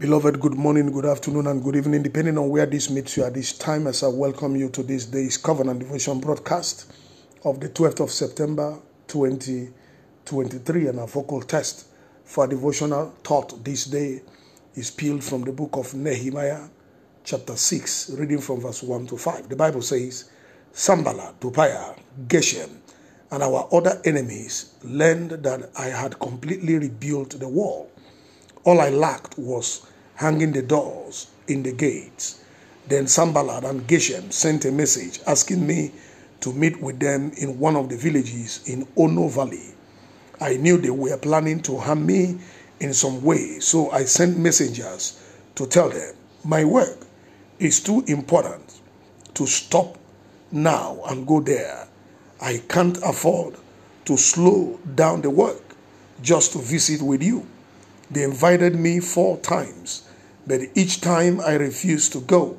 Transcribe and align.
Beloved, 0.00 0.40
good 0.40 0.54
morning, 0.54 0.90
good 0.90 1.04
afternoon, 1.04 1.46
and 1.46 1.62
good 1.62 1.76
evening, 1.76 2.02
depending 2.02 2.38
on 2.38 2.48
where 2.48 2.64
this 2.64 2.88
meets 2.88 3.18
you 3.18 3.24
at 3.24 3.34
this 3.34 3.52
time, 3.52 3.86
as 3.86 4.02
I 4.02 4.06
welcome 4.08 4.56
you 4.56 4.70
to 4.70 4.82
this 4.82 5.04
day's 5.04 5.36
Covenant 5.36 5.80
Devotion 5.80 6.20
broadcast 6.20 6.90
of 7.44 7.60
the 7.60 7.68
12th 7.68 8.04
of 8.04 8.10
September 8.10 8.78
2023. 9.08 10.86
And 10.86 11.00
our 11.00 11.06
focal 11.06 11.42
test 11.42 11.88
for 12.24 12.46
devotional 12.46 13.14
thought 13.22 13.62
this 13.62 13.84
day 13.84 14.22
is 14.74 14.90
peeled 14.90 15.22
from 15.22 15.42
the 15.42 15.52
book 15.52 15.76
of 15.76 15.92
Nehemiah, 15.92 16.70
chapter 17.22 17.54
6, 17.54 18.12
reading 18.18 18.40
from 18.40 18.62
verse 18.62 18.82
1 18.82 19.06
to 19.08 19.18
5. 19.18 19.50
The 19.50 19.56
Bible 19.56 19.82
says, 19.82 20.30
Sanballat, 20.72 21.38
Tobiah, 21.42 21.94
Geshem, 22.26 22.70
and 23.30 23.42
our 23.42 23.68
other 23.70 24.00
enemies 24.06 24.76
learned 24.82 25.32
that 25.32 25.68
I 25.78 25.88
had 25.88 26.18
completely 26.18 26.78
rebuilt 26.78 27.38
the 27.38 27.48
wall. 27.48 27.90
All 28.64 28.80
I 28.80 28.90
lacked 28.90 29.38
was 29.38 29.86
hanging 30.16 30.52
the 30.52 30.62
doors 30.62 31.28
in 31.48 31.62
the 31.62 31.72
gates. 31.72 32.44
Then 32.86 33.06
Sanballat 33.06 33.64
and 33.64 33.86
Geshem 33.86 34.32
sent 34.32 34.64
a 34.64 34.72
message 34.72 35.20
asking 35.26 35.66
me 35.66 35.92
to 36.40 36.52
meet 36.52 36.80
with 36.80 36.98
them 36.98 37.32
in 37.38 37.58
one 37.58 37.76
of 37.76 37.88
the 37.88 37.96
villages 37.96 38.60
in 38.66 38.86
Ono 38.96 39.28
Valley. 39.28 39.74
I 40.40 40.56
knew 40.56 40.78
they 40.78 40.90
were 40.90 41.16
planning 41.16 41.60
to 41.62 41.78
harm 41.78 42.06
me 42.06 42.38
in 42.80 42.94
some 42.94 43.22
way, 43.22 43.60
so 43.60 43.90
I 43.90 44.04
sent 44.04 44.38
messengers 44.38 45.22
to 45.54 45.66
tell 45.66 45.90
them 45.90 46.14
my 46.44 46.64
work 46.64 47.06
is 47.58 47.80
too 47.80 48.02
important 48.06 48.80
to 49.34 49.46
stop 49.46 49.98
now 50.50 51.00
and 51.08 51.26
go 51.26 51.40
there. 51.40 51.86
I 52.40 52.62
can't 52.68 52.96
afford 53.04 53.56
to 54.06 54.16
slow 54.16 54.80
down 54.94 55.20
the 55.20 55.30
work 55.30 55.62
just 56.22 56.52
to 56.52 56.58
visit 56.58 57.02
with 57.02 57.22
you. 57.22 57.46
They 58.10 58.22
invited 58.24 58.74
me 58.74 59.00
four 59.00 59.38
times 59.38 60.02
but 60.46 60.62
each 60.74 61.00
time 61.00 61.40
I 61.40 61.54
refused 61.54 62.12
to 62.12 62.20
go. 62.22 62.58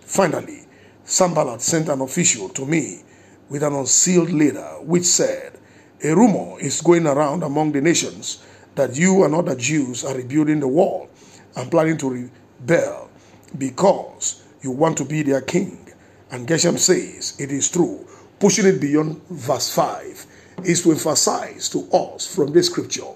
Finally, 0.00 0.66
Sanballat 1.04 1.62
sent 1.62 1.88
an 1.88 2.00
official 2.00 2.48
to 2.50 2.66
me 2.66 3.02
with 3.48 3.62
an 3.62 3.72
unsealed 3.72 4.30
letter 4.30 4.76
which 4.82 5.04
said, 5.04 5.58
A 6.04 6.14
rumor 6.14 6.60
is 6.60 6.82
going 6.82 7.06
around 7.06 7.42
among 7.42 7.72
the 7.72 7.80
nations 7.80 8.44
that 8.74 8.96
you 8.96 9.24
and 9.24 9.34
other 9.34 9.56
Jews 9.56 10.04
are 10.04 10.14
rebuilding 10.14 10.60
the 10.60 10.68
wall 10.68 11.08
and 11.56 11.70
planning 11.70 11.96
to 11.98 12.10
rebel 12.10 13.10
because 13.56 14.42
you 14.62 14.70
want 14.70 14.98
to 14.98 15.04
be 15.04 15.22
their 15.22 15.40
king. 15.40 15.88
And 16.30 16.46
Geshem 16.46 16.78
says 16.78 17.40
it 17.40 17.50
is 17.50 17.70
true. 17.70 18.06
Pushing 18.38 18.66
it 18.66 18.80
beyond 18.80 19.20
verse 19.30 19.74
5 19.74 20.26
is 20.64 20.82
to 20.82 20.92
emphasize 20.92 21.68
to 21.70 21.90
us 21.92 22.32
from 22.32 22.52
this 22.52 22.66
scripture 22.66 23.06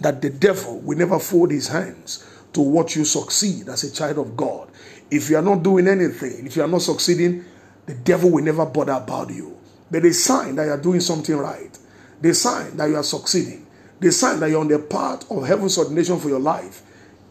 that 0.00 0.20
the 0.20 0.30
devil 0.30 0.80
will 0.80 0.98
never 0.98 1.18
fold 1.18 1.50
his 1.50 1.68
hands 1.68 2.26
to 2.52 2.60
watch 2.60 2.96
you 2.96 3.04
succeed 3.04 3.68
as 3.68 3.84
a 3.84 3.92
child 3.92 4.18
of 4.18 4.36
God. 4.36 4.68
If 5.10 5.30
you 5.30 5.36
are 5.36 5.42
not 5.42 5.62
doing 5.62 5.88
anything, 5.88 6.46
if 6.46 6.56
you 6.56 6.62
are 6.62 6.68
not 6.68 6.82
succeeding, 6.82 7.44
the 7.86 7.94
devil 7.94 8.30
will 8.30 8.44
never 8.44 8.66
bother 8.66 8.92
about 8.92 9.30
you. 9.30 9.56
But 9.90 10.02
the 10.02 10.12
sign 10.12 10.56
that 10.56 10.64
you 10.64 10.70
are 10.70 10.80
doing 10.80 11.00
something 11.00 11.36
right, 11.36 11.76
the 12.20 12.34
sign 12.34 12.76
that 12.76 12.88
you 12.88 12.96
are 12.96 13.02
succeeding, 13.02 13.66
the 14.00 14.10
sign 14.10 14.40
that 14.40 14.50
you're 14.50 14.60
on 14.60 14.68
the 14.68 14.78
path 14.78 15.30
of 15.30 15.46
heaven's 15.46 15.78
ordination 15.78 16.18
for 16.18 16.28
your 16.28 16.40
life 16.40 16.82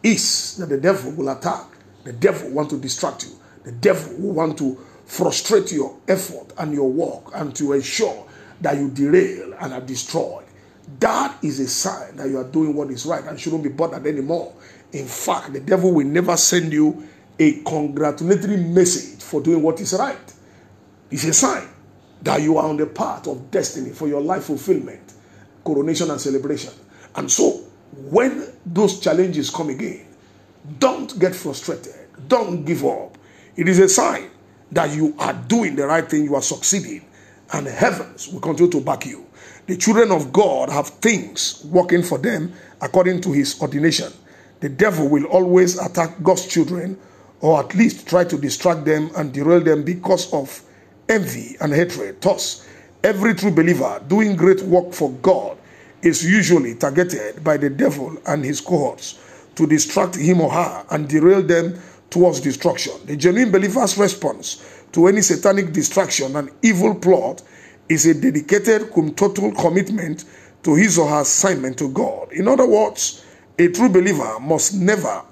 is 0.02 0.56
that 0.56 0.68
the 0.68 0.78
devil 0.78 1.12
will 1.12 1.28
attack. 1.28 1.66
The 2.04 2.12
devil 2.12 2.48
will 2.48 2.56
want 2.56 2.70
to 2.70 2.78
distract 2.78 3.24
you. 3.24 3.32
The 3.64 3.72
devil 3.72 4.16
will 4.18 4.32
want 4.32 4.58
to 4.58 4.78
frustrate 5.04 5.72
your 5.72 5.98
effort 6.08 6.52
and 6.58 6.72
your 6.72 6.90
work 6.90 7.32
and 7.34 7.54
to 7.56 7.72
ensure 7.74 8.26
that 8.62 8.78
you 8.78 8.90
derail 8.90 9.54
and 9.60 9.72
are 9.72 9.80
destroyed. 9.80 10.44
That 10.98 11.36
is 11.42 11.60
a 11.60 11.68
sign 11.68 12.16
that 12.16 12.28
you 12.28 12.38
are 12.38 12.50
doing 12.50 12.74
what 12.74 12.90
is 12.90 13.06
right 13.06 13.24
and 13.24 13.38
shouldn't 13.38 13.62
be 13.62 13.68
bothered 13.68 14.06
anymore. 14.06 14.54
In 14.92 15.06
fact, 15.06 15.52
the 15.52 15.60
devil 15.60 15.92
will 15.92 16.06
never 16.06 16.36
send 16.36 16.72
you 16.72 17.08
a 17.38 17.60
congratulatory 17.62 18.56
message 18.56 19.22
for 19.22 19.40
doing 19.40 19.62
what 19.62 19.80
is 19.80 19.92
right. 19.94 20.34
It's 21.10 21.24
a 21.24 21.32
sign 21.32 21.68
that 22.22 22.40
you 22.40 22.56
are 22.58 22.68
on 22.68 22.76
the 22.76 22.86
path 22.86 23.26
of 23.26 23.50
destiny 23.50 23.90
for 23.90 24.06
your 24.06 24.20
life 24.20 24.44
fulfillment, 24.44 25.12
coronation, 25.64 26.10
and 26.10 26.20
celebration. 26.20 26.72
And 27.16 27.30
so, 27.30 27.64
when 28.10 28.46
those 28.64 29.00
challenges 29.00 29.50
come 29.50 29.70
again, 29.70 30.06
don't 30.78 31.18
get 31.18 31.34
frustrated. 31.34 31.94
Don't 32.28 32.64
give 32.64 32.84
up. 32.84 33.18
It 33.56 33.68
is 33.68 33.78
a 33.78 33.88
sign 33.88 34.30
that 34.70 34.94
you 34.94 35.14
are 35.18 35.34
doing 35.34 35.76
the 35.76 35.86
right 35.86 36.08
thing, 36.08 36.24
you 36.24 36.34
are 36.34 36.42
succeeding, 36.42 37.04
and 37.52 37.66
heavens 37.66 38.28
will 38.28 38.40
continue 38.40 38.70
to 38.72 38.80
back 38.80 39.06
you. 39.06 39.26
The 39.66 39.76
children 39.76 40.10
of 40.10 40.32
God 40.32 40.68
have 40.70 40.88
things 40.88 41.64
working 41.70 42.02
for 42.02 42.18
them 42.18 42.52
according 42.80 43.20
to 43.22 43.32
his 43.32 43.60
ordination. 43.60 44.12
The 44.60 44.68
devil 44.68 45.08
will 45.08 45.24
always 45.26 45.78
attack 45.78 46.22
God's 46.22 46.46
children 46.46 46.98
or 47.40 47.60
at 47.60 47.74
least 47.74 48.08
try 48.08 48.24
to 48.24 48.38
distract 48.38 48.84
them 48.84 49.10
and 49.16 49.32
derail 49.32 49.60
them 49.60 49.82
because 49.82 50.32
of 50.32 50.62
envy 51.08 51.56
and 51.60 51.72
hatred. 51.72 52.20
Thus, 52.20 52.66
every 53.02 53.34
true 53.34 53.50
believer 53.50 54.02
doing 54.08 54.36
great 54.36 54.62
work 54.62 54.92
for 54.92 55.10
God 55.22 55.58
is 56.02 56.24
usually 56.24 56.74
targeted 56.74 57.44
by 57.44 57.56
the 57.56 57.70
devil 57.70 58.16
and 58.26 58.44
his 58.44 58.60
cohorts 58.60 59.18
to 59.54 59.66
distract 59.66 60.16
him 60.16 60.40
or 60.40 60.50
her 60.50 60.84
and 60.90 61.08
derail 61.08 61.42
them 61.42 61.78
towards 62.12 62.40
destruction. 62.40 62.92
The 63.06 63.16
genuine 63.16 63.50
believer's 63.50 63.96
response 63.98 64.62
to 64.92 65.06
any 65.06 65.22
satanic 65.22 65.72
distraction 65.72 66.36
and 66.36 66.50
evil 66.62 66.94
plot 66.94 67.42
is 67.88 68.06
a 68.06 68.14
dedicated, 68.14 68.92
total 69.16 69.52
commitment 69.52 70.24
to 70.62 70.74
his 70.74 70.98
or 70.98 71.08
her 71.08 71.22
assignment 71.22 71.78
to 71.78 71.88
God. 71.90 72.30
In 72.32 72.46
other 72.46 72.66
words, 72.66 73.24
a 73.58 73.68
true 73.68 73.88
believer 73.88 74.38
must 74.40 74.74
never 74.74 75.22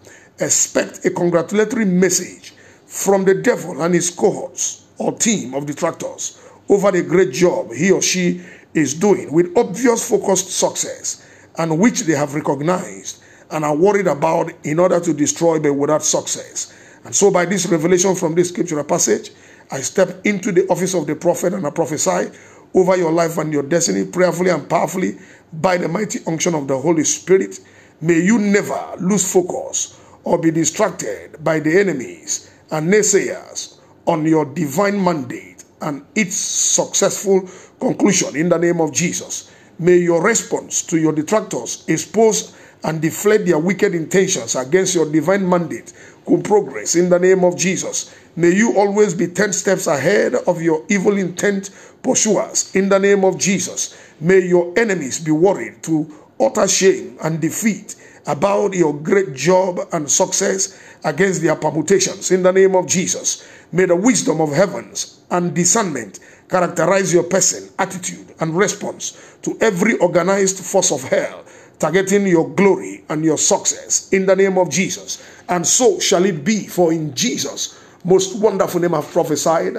expect 0.41 1.05
a 1.05 1.11
congratulatory 1.11 1.85
message 1.85 2.55
from 2.87 3.25
the 3.25 3.35
devil 3.35 3.83
and 3.83 3.95
his 3.95 4.11
cohorts 4.11 4.87
or 4.99 5.13
team 5.13 5.55
of 5.55 5.67
detractors 5.67 6.41
over 6.69 6.91
the 6.91 7.03
great 7.03 7.33
job 7.33 7.73
he 7.73 7.91
or 7.91 8.03
she 8.03 8.41
is 8.75 8.95
doing 8.95 9.33
with 9.33 9.57
obvious 9.57 10.09
focused 10.09 10.51
success 10.51 11.27
and 11.59 11.79
which 11.79 12.01
they 12.01 12.15
have 12.15 12.35
recognized 12.35 13.20
and 13.51 13.65
are 13.65 13.77
worried 13.77 14.07
about 14.07 14.53
in 14.65 14.79
order 14.79 15.01
to 15.01 15.13
destroy 15.13 15.59
but 15.59 15.75
without 15.75 16.03
success. 16.03 16.73
And 17.05 17.15
so, 17.15 17.31
by 17.31 17.47
this 17.47 17.67
revelation 17.67 18.15
from 18.15 18.35
this 18.35 18.51
scriptural 18.51 18.85
passage, 18.85 19.31
I 19.71 19.81
step 19.81 20.25
into 20.27 20.53
the 20.53 20.67
office 20.69 20.95
of 20.95 21.07
the 21.07 21.17
prophet 21.17 21.55
and 21.55 21.67
I 21.67 21.71
prophesy 21.71 22.31
over 22.75 22.97
your 22.97 23.13
life 23.13 23.39
and 23.39 23.53
your 23.53 23.63
destiny 23.63 24.05
prayerfully 24.05 24.51
and 24.51 24.69
powerfully 24.69 25.19
by 25.53 25.77
the 25.77 25.89
mighty 25.89 26.21
unction 26.27 26.55
of 26.55 26.69
the 26.69 26.79
Holy 26.79 27.05
Spirit 27.05 27.59
May 28.03 28.21
you 28.21 28.39
never 28.39 28.95
lose 28.99 29.31
focus 29.31 30.01
or 30.25 30.39
be 30.39 30.51
distracted 30.51 31.45
by 31.45 31.61
the 31.61 31.79
enemies 31.79 32.51
and 32.71 32.91
naysayers 32.91 33.77
on 34.07 34.25
your 34.25 34.47
divine 34.47 35.03
mandate 35.05 35.65
and 35.83 36.07
its 36.15 36.35
successful 36.35 37.47
conclusion 37.79 38.37
in 38.37 38.49
the 38.49 38.57
name 38.57 38.81
of 38.81 38.93
Jesus. 38.93 39.51
May 39.79 39.99
your 39.99 40.23
response 40.23 40.83
to 40.85 40.99
your 40.99 41.13
detractors 41.13 41.85
expose 41.89 42.57
and 42.85 43.03
deflate 43.03 43.47
their 43.47 43.59
wicked 43.59 43.95
intentions 43.95 44.57
against 44.57 44.95
your 44.95 45.11
divine 45.11 45.49
mandate 45.49 45.93
could 46.27 46.45
progress 46.45 46.97
in 46.97 47.09
the 47.09 47.19
name 47.19 47.45
of 47.45 47.57
Jesus. 47.57 48.15
May 48.37 48.55
you 48.55 48.77
always 48.79 49.15
be 49.15 49.27
10 49.27 49.53
steps 49.53 49.87
ahead 49.87 50.35
of 50.35 50.63
your 50.63 50.85
evil 50.89 51.17
intent 51.17 51.71
pursuers 52.03 52.75
in 52.75 52.89
the 52.89 52.99
name 52.99 53.25
of 53.25 53.39
Jesus. 53.39 53.97
May 54.21 54.41
your 54.41 54.73
enemies 54.79 55.19
be 55.19 55.33
worried 55.33 55.83
to 55.85 56.07
utter 56.41 56.69
shame 56.69 57.19
and 57.23 57.41
defeat 57.41 57.97
about 58.27 58.75
your 58.75 58.95
great 58.95 59.35
job 59.35 59.81
and 59.93 60.11
success 60.11 60.79
against 61.05 61.43
their 61.43 61.57
permutations 61.57 62.31
in 62.31 62.43
the 62.43 62.53
name 62.53 62.77
of 62.77 62.87
Jesus. 62.87 63.49
May 63.73 63.87
the 63.87 63.97
wisdom 63.97 64.41
of 64.41 64.53
heavens 64.53 65.21
and 65.31 65.55
discernment 65.55 66.21
characterize 66.49 67.13
your 67.13 67.23
person, 67.25 67.71
attitude, 67.79 68.35
and 68.41 68.57
response 68.57 69.37
to 69.43 69.57
every 69.61 69.97
organized 69.99 70.59
force 70.59 70.93
of 70.93 71.03
hell 71.05 71.45
targeting 71.81 72.27
your 72.27 72.49
glory 72.51 73.05
and 73.09 73.25
your 73.25 73.39
success 73.39 74.13
in 74.13 74.27
the 74.27 74.37
name 74.37 74.59
of 74.59 74.71
Jesus. 74.71 75.23
And 75.49 75.67
so 75.67 75.99
shall 75.99 76.25
it 76.25 76.45
be, 76.45 76.67
for 76.67 76.93
in 76.93 77.15
Jesus' 77.15 77.81
most 78.05 78.39
wonderful 78.39 78.81
name 78.81 78.95
I've 78.95 79.11
prophesied. 79.11 79.77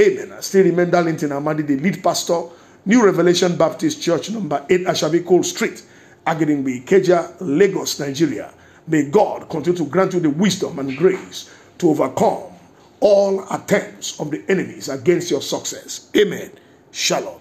Amen. 0.00 0.32
I 0.32 0.40
still 0.40 0.64
remain 0.64 0.90
Darlington 0.90 1.30
Amadi, 1.30 1.66
the 1.66 1.76
lead 1.78 2.02
pastor, 2.02 2.42
New 2.86 3.04
Revelation 3.04 3.56
Baptist 3.56 4.00
Church, 4.00 4.30
number 4.30 4.64
8 4.70 4.82
Ashabi 4.82 5.26
Cole 5.26 5.42
Street. 5.42 5.82
Agidingbi, 6.26 6.84
Ikeja, 6.84 7.36
Lagos, 7.40 7.98
Nigeria. 8.00 8.52
May 8.86 9.10
God 9.10 9.48
continue 9.48 9.78
to 9.78 9.86
grant 9.86 10.12
you 10.12 10.20
the 10.20 10.30
wisdom 10.30 10.78
and 10.78 10.96
grace 10.96 11.50
to 11.78 11.90
overcome 11.90 12.44
all 13.00 13.44
attempts 13.50 14.20
of 14.20 14.30
the 14.30 14.42
enemies 14.48 14.88
against 14.88 15.30
your 15.30 15.40
success. 15.42 16.10
Amen. 16.16 16.50
Shalom. 16.90 17.40